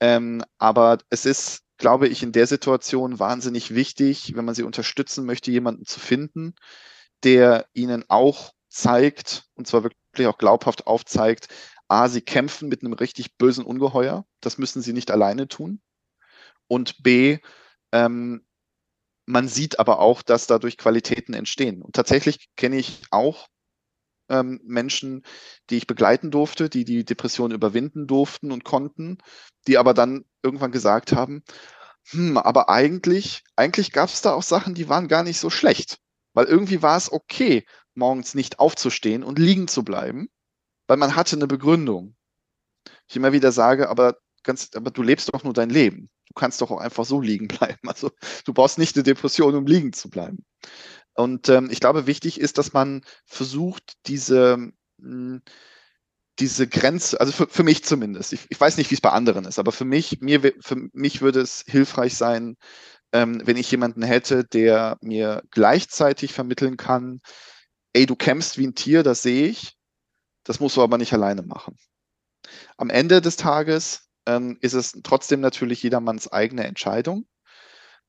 [0.00, 5.26] Ähm, aber es ist, glaube ich, in der Situation wahnsinnig wichtig, wenn man sie unterstützen
[5.26, 6.54] möchte, jemanden zu finden,
[7.22, 11.48] der ihnen auch aufzeigt, und zwar wirklich auch glaubhaft aufzeigt,
[11.88, 15.80] A, sie kämpfen mit einem richtig bösen Ungeheuer, das müssen sie nicht alleine tun.
[16.68, 17.38] Und B,
[17.92, 18.44] ähm,
[19.24, 21.82] man sieht aber auch, dass dadurch Qualitäten entstehen.
[21.82, 23.48] Und tatsächlich kenne ich auch
[24.28, 25.22] ähm, Menschen,
[25.70, 29.18] die ich begleiten durfte, die die Depression überwinden durften und konnten,
[29.66, 31.42] die aber dann irgendwann gesagt haben,
[32.10, 35.98] hm, aber eigentlich, eigentlich gab es da auch Sachen, die waren gar nicht so schlecht.
[36.34, 40.28] Weil irgendwie war es okay, morgens nicht aufzustehen und liegen zu bleiben,
[40.86, 42.14] weil man hatte eine Begründung.
[43.08, 46.10] Ich immer wieder sage, aber ganz, aber du lebst doch nur dein Leben.
[46.28, 47.88] Du kannst doch auch einfach so liegen bleiben.
[47.88, 48.10] Also
[48.44, 50.44] du brauchst nicht eine Depression, um liegen zu bleiben.
[51.16, 55.42] Und ähm, ich glaube, wichtig ist, dass man versucht, diese, hm,
[56.38, 59.46] diese Grenze, also für, für mich zumindest, ich, ich weiß nicht, wie es bei anderen
[59.46, 62.56] ist, aber für mich, mir, für mich würde es hilfreich sein,
[63.12, 67.20] ähm, wenn ich jemanden hätte, der mir gleichzeitig vermitteln kann,
[67.94, 69.76] ey, du kämpfst wie ein Tier, das sehe ich,
[70.44, 71.76] das musst du aber nicht alleine machen.
[72.76, 77.26] Am Ende des Tages ähm, ist es trotzdem natürlich jedermanns eigene Entscheidung.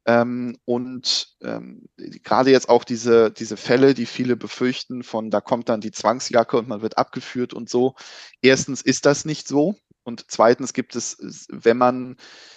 [0.08, 5.68] Ähm, und ähm, gerade jetzt auch diese, diese Fälle, die viele befürchten, von da kommt
[5.68, 7.94] dann die Zwangsjacke und man wird abgeführt und so.
[8.42, 9.76] Erstens ist das nicht so.
[10.04, 12.16] Und zweitens gibt es, wenn man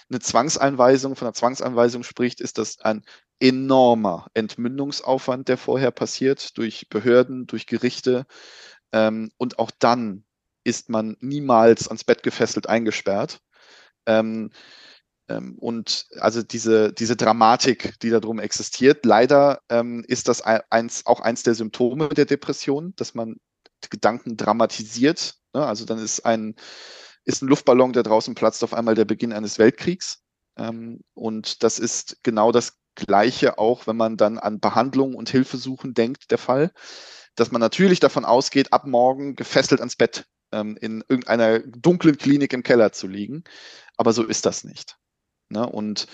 [0.09, 3.03] eine Zwangseinweisung, von einer Zwangseinweisung spricht, ist das ein
[3.41, 8.27] enormer Entmündungsaufwand, der vorher passiert durch Behörden, durch Gerichte.
[8.93, 10.25] Ähm, und auch dann
[10.63, 13.41] ist man niemals ans Bett gefesselt eingesperrt.
[14.07, 14.51] Ähm,
[15.39, 21.43] und also diese, diese Dramatik, die darum existiert, leider ähm, ist das eins, auch eins
[21.43, 23.37] der Symptome der Depression, dass man
[23.91, 25.37] Gedanken dramatisiert.
[25.55, 25.65] Ne?
[25.65, 26.57] Also dann ist ein,
[27.25, 30.23] ist ein Luftballon, der draußen platzt, auf einmal der Beginn eines Weltkriegs.
[30.57, 35.95] Ähm, und das ist genau das Gleiche auch, wenn man dann an Behandlung und Hilfesuchen
[35.95, 36.73] denkt, der Fall,
[37.37, 42.53] dass man natürlich davon ausgeht, ab morgen gefesselt ans Bett ähm, in irgendeiner dunklen Klinik
[42.53, 43.45] im Keller zu liegen.
[43.97, 44.97] Aber so ist das nicht.
[45.51, 45.67] Ne?
[45.67, 46.07] Und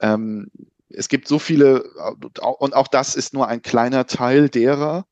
[0.00, 0.50] ähm,
[0.88, 1.84] es gibt so viele,
[2.58, 5.06] und auch das ist nur ein kleiner Teil derer,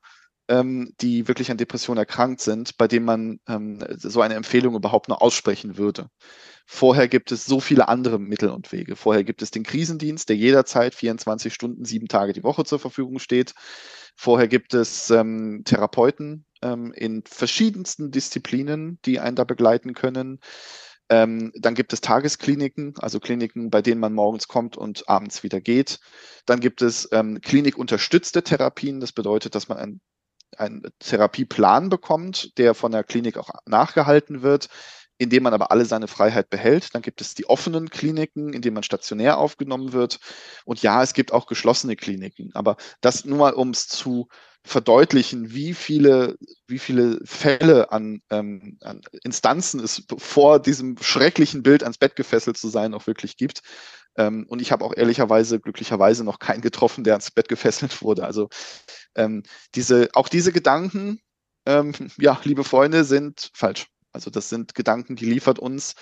[0.48, 5.08] ähm, die wirklich an Depressionen erkrankt sind, bei denen man ähm, so eine Empfehlung überhaupt
[5.08, 6.08] nur aussprechen würde.
[6.66, 8.96] Vorher gibt es so viele andere Mittel und Wege.
[8.96, 13.18] Vorher gibt es den Krisendienst, der jederzeit 24 Stunden, sieben Tage die Woche zur Verfügung
[13.18, 13.54] steht.
[14.16, 20.40] Vorher gibt es ähm, Therapeuten ähm, in verschiedensten Disziplinen, die einen da begleiten können.
[21.14, 25.60] Ähm, dann gibt es Tageskliniken, also Kliniken, bei denen man morgens kommt und abends wieder
[25.60, 26.00] geht.
[26.44, 28.98] Dann gibt es ähm, klinikunterstützte Therapien.
[28.98, 30.00] Das bedeutet, dass man einen,
[30.56, 34.68] einen Therapieplan bekommt, der von der Klinik auch nachgehalten wird,
[35.18, 36.94] indem man aber alle seine Freiheit behält.
[36.94, 40.18] Dann gibt es die offenen Kliniken, in denen man stationär aufgenommen wird.
[40.64, 42.50] Und ja, es gibt auch geschlossene Kliniken.
[42.54, 44.28] Aber das nur mal, um es zu
[44.66, 51.82] verdeutlichen, wie viele, wie viele Fälle an, ähm, an Instanzen es vor diesem schrecklichen Bild
[51.82, 53.60] ans Bett gefesselt zu sein auch wirklich gibt.
[54.16, 58.24] Ähm, und ich habe auch ehrlicherweise, glücklicherweise noch keinen getroffen, der ans Bett gefesselt wurde.
[58.24, 58.48] Also
[59.16, 59.42] ähm,
[59.74, 61.20] diese, auch diese Gedanken,
[61.66, 63.86] ähm, ja, liebe Freunde, sind falsch.
[64.14, 65.94] Also das sind Gedanken, die liefert uns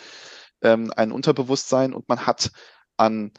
[0.62, 2.50] ähm, ein Unterbewusstsein und man hat
[2.96, 3.32] an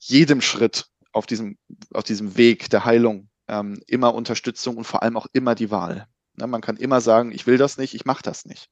[0.00, 1.58] jedem Schritt auf diesem,
[1.92, 6.06] auf diesem Weg der Heilung ähm, immer Unterstützung und vor allem auch immer die Wahl.
[6.34, 8.70] Ne, man kann immer sagen, ich will das nicht, ich mache das nicht.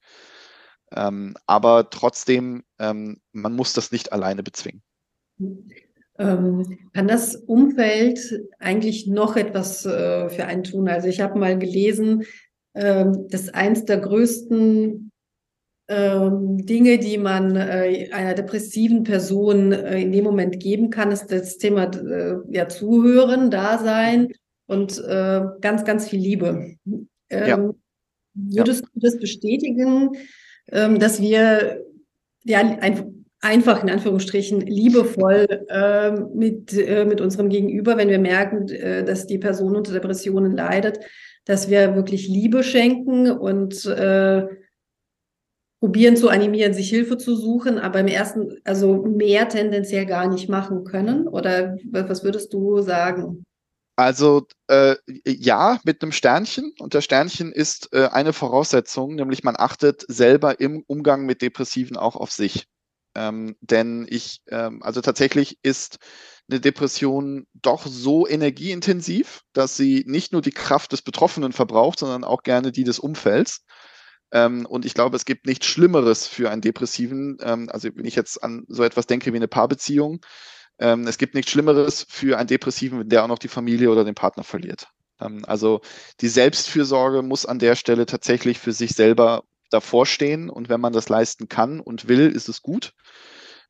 [0.92, 4.82] Ähm, aber trotzdem, ähm, man muss das nicht alleine bezwingen.
[6.18, 8.20] Ähm, kann das Umfeld
[8.58, 10.88] eigentlich noch etwas äh, für einen tun?
[10.88, 12.24] Also ich habe mal gelesen,
[12.74, 15.10] äh, dass eins der größten
[15.86, 21.26] ähm, Dinge, die man äh, einer depressiven Person äh, in dem Moment geben kann, ist
[21.26, 24.32] das Thema äh, ja Zuhören, Dasein
[24.66, 25.02] und
[25.60, 26.76] ganz, ganz viel Liebe.
[27.28, 27.70] Ähm, ja.
[28.32, 28.88] Würdest ja.
[28.94, 30.12] du das bestätigen,
[30.72, 31.84] ähm, dass wir
[32.44, 35.46] ja ein, einfach in Anführungsstrichen liebevoll
[36.34, 38.68] mit, mit unserem Gegenüber, wenn wir merken,
[39.04, 40.98] dass die Person unter Depressionen leidet,
[41.44, 43.84] dass wir wirklich Liebe schenken und
[45.84, 50.48] probieren zu animieren, sich Hilfe zu suchen, aber im ersten, also mehr tendenziell gar nicht
[50.48, 51.28] machen können?
[51.28, 53.44] Oder was würdest du sagen?
[53.94, 56.72] Also äh, ja, mit einem Sternchen.
[56.78, 61.98] Und das Sternchen ist äh, eine Voraussetzung, nämlich man achtet selber im Umgang mit Depressiven
[61.98, 62.66] auch auf sich.
[63.14, 65.98] Ähm, denn ich, ähm, also tatsächlich ist
[66.48, 72.24] eine Depression doch so energieintensiv, dass sie nicht nur die Kraft des Betroffenen verbraucht, sondern
[72.24, 73.66] auch gerne die des Umfelds.
[74.34, 77.38] Ähm, und ich glaube, es gibt nichts Schlimmeres für einen Depressiven.
[77.40, 80.20] Ähm, also wenn ich jetzt an so etwas denke wie eine Paarbeziehung,
[80.80, 84.16] ähm, es gibt nichts Schlimmeres für einen Depressiven, der auch noch die Familie oder den
[84.16, 84.88] Partner verliert.
[85.20, 85.80] Ähm, also
[86.20, 90.92] die Selbstfürsorge muss an der Stelle tatsächlich für sich selber davor stehen und wenn man
[90.92, 92.92] das leisten kann und will, ist es gut.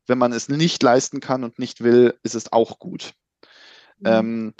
[0.07, 3.13] Wenn man es nicht leisten kann und nicht will, ist es auch gut.
[3.99, 4.07] Mhm.
[4.07, 4.55] Ähm,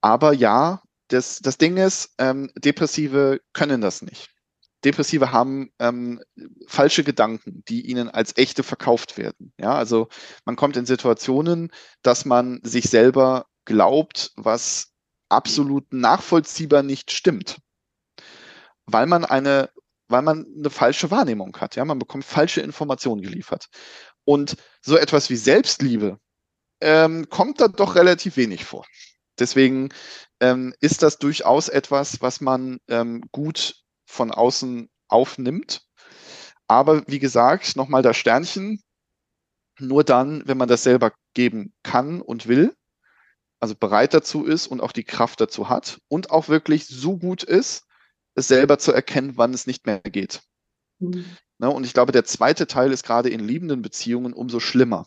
[0.00, 4.33] aber ja, das, das Ding ist, ähm, Depressive können das nicht.
[4.84, 6.20] Depressive haben ähm,
[6.66, 9.52] falsche Gedanken, die ihnen als echte verkauft werden.
[9.58, 10.08] Ja, also
[10.44, 14.92] man kommt in Situationen, dass man sich selber glaubt, was
[15.28, 17.58] absolut nachvollziehbar nicht stimmt.
[18.86, 19.70] Weil man eine,
[20.08, 21.76] weil man eine falsche Wahrnehmung hat.
[21.76, 23.68] Ja, man bekommt falsche Informationen geliefert.
[24.24, 26.18] Und so etwas wie Selbstliebe
[26.80, 28.86] ähm, kommt da doch relativ wenig vor.
[29.38, 29.88] Deswegen
[30.40, 35.86] ähm, ist das durchaus etwas, was man ähm, gut von außen aufnimmt.
[36.66, 38.80] Aber wie gesagt, nochmal das Sternchen,
[39.78, 42.74] nur dann, wenn man das selber geben kann und will,
[43.60, 47.42] also bereit dazu ist und auch die Kraft dazu hat und auch wirklich so gut
[47.42, 47.86] ist,
[48.34, 50.42] es selber zu erkennen, wann es nicht mehr geht.
[50.98, 51.24] Mhm.
[51.58, 55.06] Ne, und ich glaube, der zweite Teil ist gerade in liebenden Beziehungen umso schlimmer,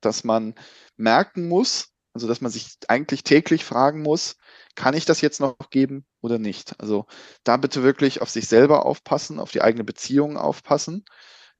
[0.00, 0.54] dass man
[0.96, 4.38] merken muss, also dass man sich eigentlich täglich fragen muss,
[4.74, 6.80] kann ich das jetzt noch geben oder nicht?
[6.80, 7.04] Also
[7.44, 11.04] da bitte wirklich auf sich selber aufpassen, auf die eigene Beziehung aufpassen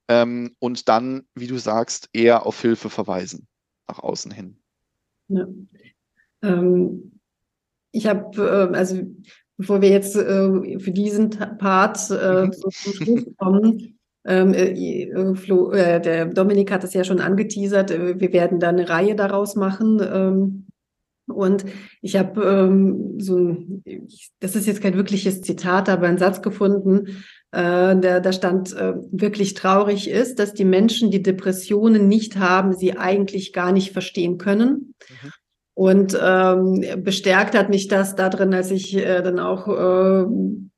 [0.07, 3.47] ähm, und dann, wie du sagst, eher auf Hilfe verweisen,
[3.87, 4.59] nach außen hin.
[5.27, 5.45] Ja.
[6.41, 7.19] Ähm,
[7.91, 9.03] ich habe, äh, also
[9.57, 12.53] bevor wir jetzt äh, für diesen Part äh, mhm.
[12.53, 13.96] zum Schluss kommen,
[14.27, 18.69] ähm, äh, äh, Flo, äh, der Dominik hat es ja schon angeteasert, wir werden da
[18.69, 20.01] eine Reihe daraus machen.
[20.01, 20.67] Ähm,
[21.29, 21.65] und
[22.01, 23.83] ich habe ähm, so ein,
[24.39, 28.93] das ist jetzt kein wirkliches Zitat, aber ein Satz gefunden, äh, der da stand, äh,
[29.11, 34.37] wirklich traurig ist, dass die Menschen, die Depressionen nicht haben, sie eigentlich gar nicht verstehen
[34.37, 34.93] können.
[35.09, 35.31] Mhm.
[35.73, 40.25] Und ähm, bestärkt hat mich das darin, als ich äh, dann auch äh,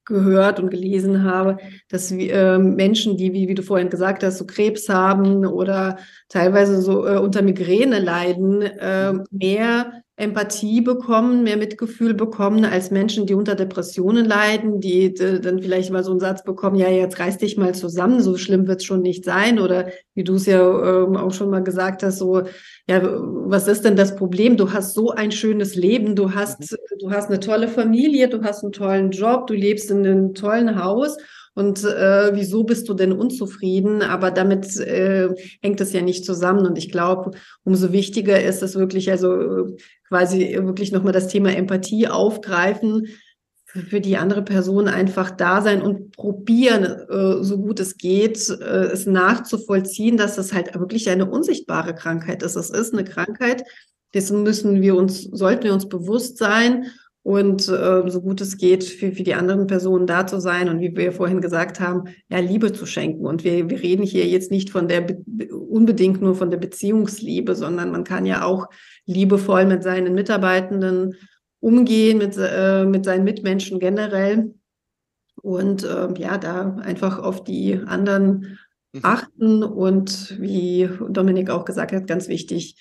[0.09, 4.45] gehört und gelesen habe, dass äh, Menschen, die, wie, wie du vorhin gesagt hast, so
[4.45, 12.13] Krebs haben oder teilweise so äh, unter Migräne leiden, äh, mehr Empathie bekommen, mehr Mitgefühl
[12.13, 16.43] bekommen als Menschen, die unter Depressionen leiden, die, die dann vielleicht mal so einen Satz
[16.43, 19.59] bekommen, ja, jetzt reiß dich mal zusammen, so schlimm wird's schon nicht sein.
[19.59, 22.43] Oder wie du es ja ähm, auch schon mal gesagt hast, so,
[22.89, 24.57] ja, was ist denn das Problem?
[24.57, 26.77] Du hast so ein schönes Leben, du hast, mhm.
[26.99, 30.83] du hast eine tolle Familie, du hast einen tollen Job, du lebst in einem tollen
[30.83, 31.15] Haus
[31.53, 34.01] und äh, wieso bist du denn unzufrieden?
[34.01, 35.29] Aber damit äh,
[35.61, 36.65] hängt es ja nicht zusammen.
[36.65, 39.75] Und ich glaube, umso wichtiger ist es wirklich, also
[40.07, 43.07] quasi wirklich nochmal das Thema Empathie aufgreifen,
[43.71, 48.87] für die andere Person einfach da sein und probieren, äh, so gut es geht, äh,
[48.91, 52.55] es nachzuvollziehen, dass es halt wirklich eine unsichtbare Krankheit ist.
[52.55, 53.63] Es ist eine Krankheit,
[54.15, 56.87] dessen müssen wir uns, sollten wir uns bewusst sein
[57.21, 60.79] und äh, so gut es geht, für, für die anderen Personen da zu sein und
[60.79, 63.27] wie wir vorhin gesagt haben, ja, Liebe zu schenken.
[63.27, 65.05] Und wir, wir reden hier jetzt nicht von der
[65.51, 68.67] unbedingt nur von der Beziehungsliebe, sondern man kann ja auch
[69.05, 71.13] liebevoll mit seinen Mitarbeitenden
[71.59, 74.55] umgehen, mit, äh, mit seinen Mitmenschen generell.
[75.41, 78.59] Und äh, ja, da einfach auf die anderen
[78.93, 79.01] mhm.
[79.03, 82.75] achten und wie Dominik auch gesagt hat, ganz wichtig,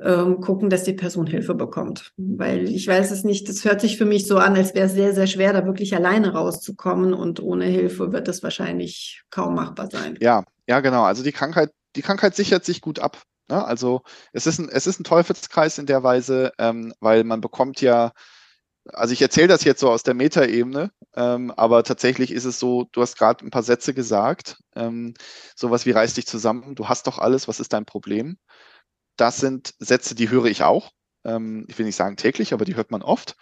[0.00, 2.12] ähm, gucken, dass die Person Hilfe bekommt.
[2.16, 4.94] Weil ich weiß es nicht, das hört sich für mich so an, als wäre es
[4.94, 9.88] sehr, sehr schwer, da wirklich alleine rauszukommen und ohne Hilfe wird es wahrscheinlich kaum machbar
[9.90, 10.16] sein.
[10.20, 11.04] Ja, ja, genau.
[11.04, 13.22] Also die Krankheit, die Krankheit sichert sich gut ab.
[13.52, 13.62] Ne?
[13.62, 17.82] Also es ist, ein, es ist ein Teufelskreis in der Weise, ähm, weil man bekommt
[17.82, 18.12] ja,
[18.86, 22.88] also ich erzähle das jetzt so aus der Metaebene, ähm, aber tatsächlich ist es so,
[22.92, 25.12] du hast gerade ein paar Sätze gesagt, ähm,
[25.54, 28.38] sowas wie reiß dich zusammen, du hast doch alles, was ist dein Problem?
[29.16, 30.90] Das sind Sätze, die höre ich auch.
[31.24, 33.36] Ähm, ich will nicht sagen täglich, aber die hört man oft.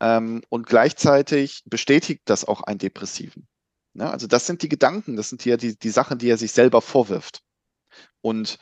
[0.00, 3.46] Ähm, und gleichzeitig bestätigt das auch einen Depressiven.
[3.94, 6.50] Ja, also das sind die Gedanken, das sind ja die, die Sachen, die er sich
[6.50, 7.42] selber vorwirft.
[8.20, 8.58] Und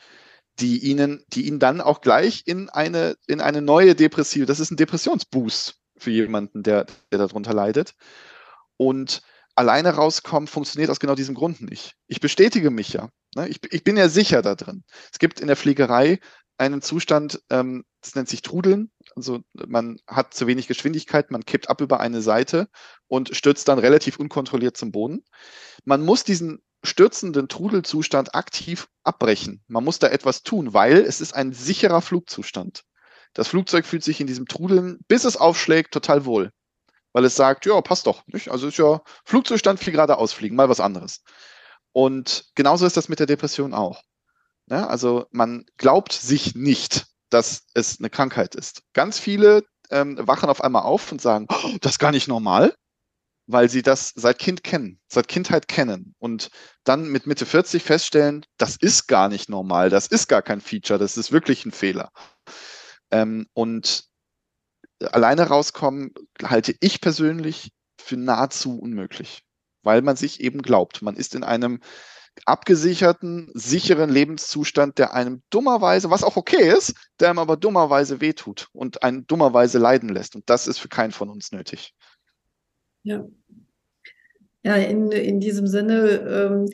[0.59, 4.71] die ihnen, die ihn dann auch gleich in eine, in eine neue Depressive, das ist
[4.71, 7.93] ein Depressionsboost für jemanden, der, der darunter leidet.
[8.77, 9.21] Und
[9.55, 11.95] alleine rauskommen funktioniert aus genau diesem Grund nicht.
[12.07, 13.09] Ich bestätige mich ja.
[13.35, 13.47] Ne?
[13.49, 14.83] Ich, ich, bin ja sicher da drin.
[15.11, 16.19] Es gibt in der Fliegerei
[16.57, 18.91] einen Zustand, ähm, das nennt sich Trudeln.
[19.15, 22.67] Also man hat zu wenig Geschwindigkeit, man kippt ab über eine Seite
[23.07, 25.23] und stürzt dann relativ unkontrolliert zum Boden.
[25.85, 29.63] Man muss diesen stürzenden Trudelzustand aktiv abbrechen.
[29.67, 32.83] Man muss da etwas tun, weil es ist ein sicherer Flugzustand.
[33.33, 36.51] Das Flugzeug fühlt sich in diesem Trudeln, bis es aufschlägt, total wohl
[37.17, 38.21] weil es sagt, ja, passt doch.
[38.27, 38.49] Nicht?
[38.49, 41.23] Also ist ja Flugzustand, flieg geradeaus fliegen, mal was anderes.
[41.91, 44.03] Und genauso ist das mit der Depression auch.
[44.69, 48.83] Ja, also man glaubt sich nicht, dass es eine Krankheit ist.
[48.93, 52.75] Ganz viele ähm, wachen auf einmal auf und sagen, oh, das ist gar nicht normal,
[53.47, 56.49] weil sie das seit Kind kennen, seit Kindheit kennen und
[56.83, 60.99] dann mit Mitte 40 feststellen, das ist gar nicht normal, das ist gar kein Feature,
[60.99, 62.11] das ist wirklich ein Fehler.
[63.09, 64.05] Ähm, und
[64.99, 69.43] alleine rauskommen halte ich persönlich für nahezu unmöglich,
[69.81, 71.79] weil man sich eben glaubt, man ist in einem
[72.45, 78.67] abgesicherten, sicheren Lebenszustand, der einem dummerweise, was auch okay ist, der einem aber dummerweise wehtut
[78.73, 80.35] und einen dummerweise leiden lässt.
[80.35, 81.95] Und das ist für keinen von uns nötig.
[83.07, 83.25] Ja.
[84.63, 85.95] Ja, in, in diesem Sinne,
[86.27, 86.69] ähm,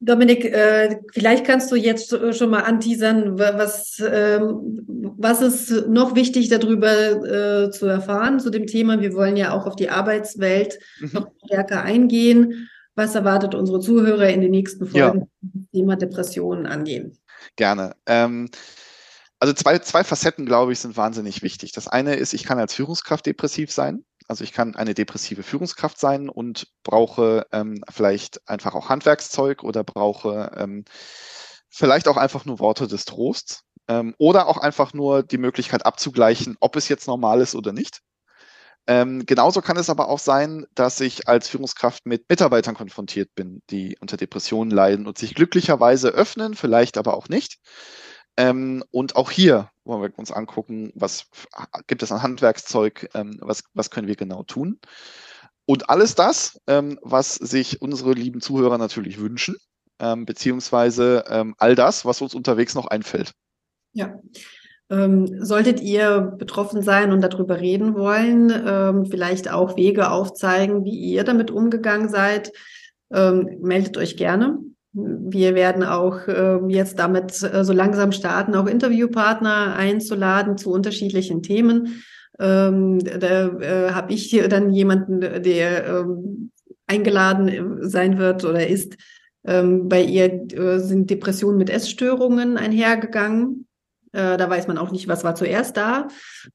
[0.00, 4.84] Dominik, äh, vielleicht kannst du jetzt schon mal anteasern, was, ähm,
[5.16, 9.00] was ist noch wichtig darüber äh, zu erfahren zu dem Thema.
[9.00, 11.10] Wir wollen ja auch auf die Arbeitswelt mhm.
[11.14, 12.68] noch stärker eingehen.
[12.94, 15.26] Was erwartet unsere Zuhörer in den nächsten Folgen, ja.
[15.40, 17.16] das Thema Depressionen angehen?
[17.56, 17.94] Gerne.
[18.04, 18.50] Ähm,
[19.38, 21.72] also zwei, zwei Facetten, glaube ich, sind wahnsinnig wichtig.
[21.72, 24.04] Das eine ist, ich kann als Führungskraft depressiv sein.
[24.28, 29.84] Also ich kann eine depressive Führungskraft sein und brauche ähm, vielleicht einfach auch Handwerkszeug oder
[29.84, 30.84] brauche ähm,
[31.68, 36.56] vielleicht auch einfach nur Worte des Trosts ähm, oder auch einfach nur die Möglichkeit abzugleichen,
[36.60, 38.00] ob es jetzt normal ist oder nicht.
[38.88, 43.62] Ähm, genauso kann es aber auch sein, dass ich als Führungskraft mit Mitarbeitern konfrontiert bin,
[43.70, 47.58] die unter Depressionen leiden und sich glücklicherweise öffnen, vielleicht aber auch nicht.
[48.36, 51.26] Ähm, und auch hier wollen wir uns angucken, was
[51.86, 54.78] gibt es an Handwerkszeug, ähm, was, was können wir genau tun.
[55.64, 59.56] Und alles das, ähm, was sich unsere lieben Zuhörer natürlich wünschen,
[59.98, 63.32] ähm, beziehungsweise ähm, all das, was uns unterwegs noch einfällt.
[63.92, 64.20] Ja.
[64.88, 71.24] Ähm, solltet ihr betroffen sein und darüber reden wollen, vielleicht auch Wege aufzeigen, wie ihr
[71.24, 72.52] damit umgegangen seid,
[73.10, 74.60] meldet euch gerne.
[74.98, 81.42] Wir werden auch äh, jetzt damit äh, so langsam starten, auch Interviewpartner einzuladen zu unterschiedlichen
[81.42, 82.02] Themen.
[82.38, 86.50] Ähm, da äh, habe ich dann jemanden, der ähm,
[86.86, 88.96] eingeladen sein wird oder ist.
[89.44, 93.66] Ähm, bei ihr äh, sind Depressionen mit Essstörungen einhergegangen.
[94.12, 96.08] Äh, da weiß man auch nicht, was war zuerst da.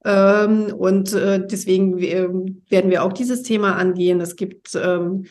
[0.04, 4.20] Ähm, und äh, deswegen werden wir auch dieses Thema angehen.
[4.20, 5.30] Es gibt ähm, äh,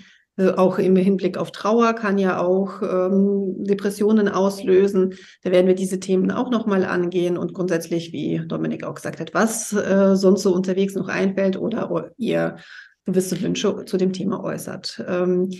[0.48, 5.14] auch im Hinblick auf Trauer kann ja auch ähm, Depressionen auslösen.
[5.42, 9.34] Da werden wir diese Themen auch nochmal angehen und grundsätzlich, wie Dominik auch gesagt hat,
[9.34, 12.56] was äh, sonst so unterwegs noch einfällt oder ihr
[13.04, 15.04] gewisse Wünsche zu dem Thema äußert.
[15.08, 15.50] Ähm,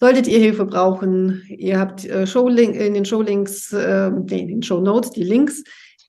[0.00, 4.80] solltet ihr Hilfe brauchen, ihr habt äh, Showlink, in den Showlinks, äh, in den Show
[4.80, 5.62] Notes die Links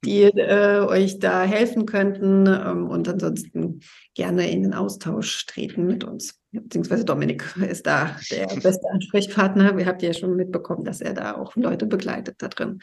[0.05, 3.81] die äh, euch da helfen könnten ähm, und ansonsten
[4.13, 6.39] gerne in den Austausch treten mit uns.
[6.61, 9.77] Beziehungsweise Dominik ist da der beste Ansprechpartner.
[9.77, 12.81] Wir habt ja schon mitbekommen, dass er da auch Leute begleitet da drin.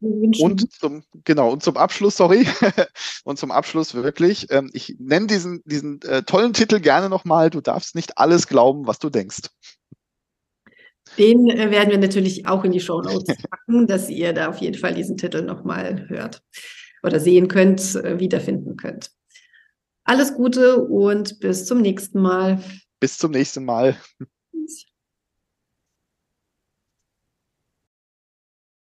[0.00, 2.46] Und zum, genau, und zum Abschluss, sorry,
[3.24, 7.60] und zum Abschluss wirklich, ähm, ich nenne diesen, diesen äh, tollen Titel gerne nochmal, du
[7.60, 9.42] darfst nicht alles glauben, was du denkst.
[11.18, 14.58] Den äh, werden wir natürlich auch in die Show Notes packen, dass ihr da auf
[14.58, 16.42] jeden Fall diesen Titel nochmal hört
[17.04, 19.10] oder sehen könnt, äh, wiederfinden könnt.
[20.04, 22.62] Alles Gute und bis zum nächsten Mal.
[23.00, 23.96] Bis zum nächsten Mal.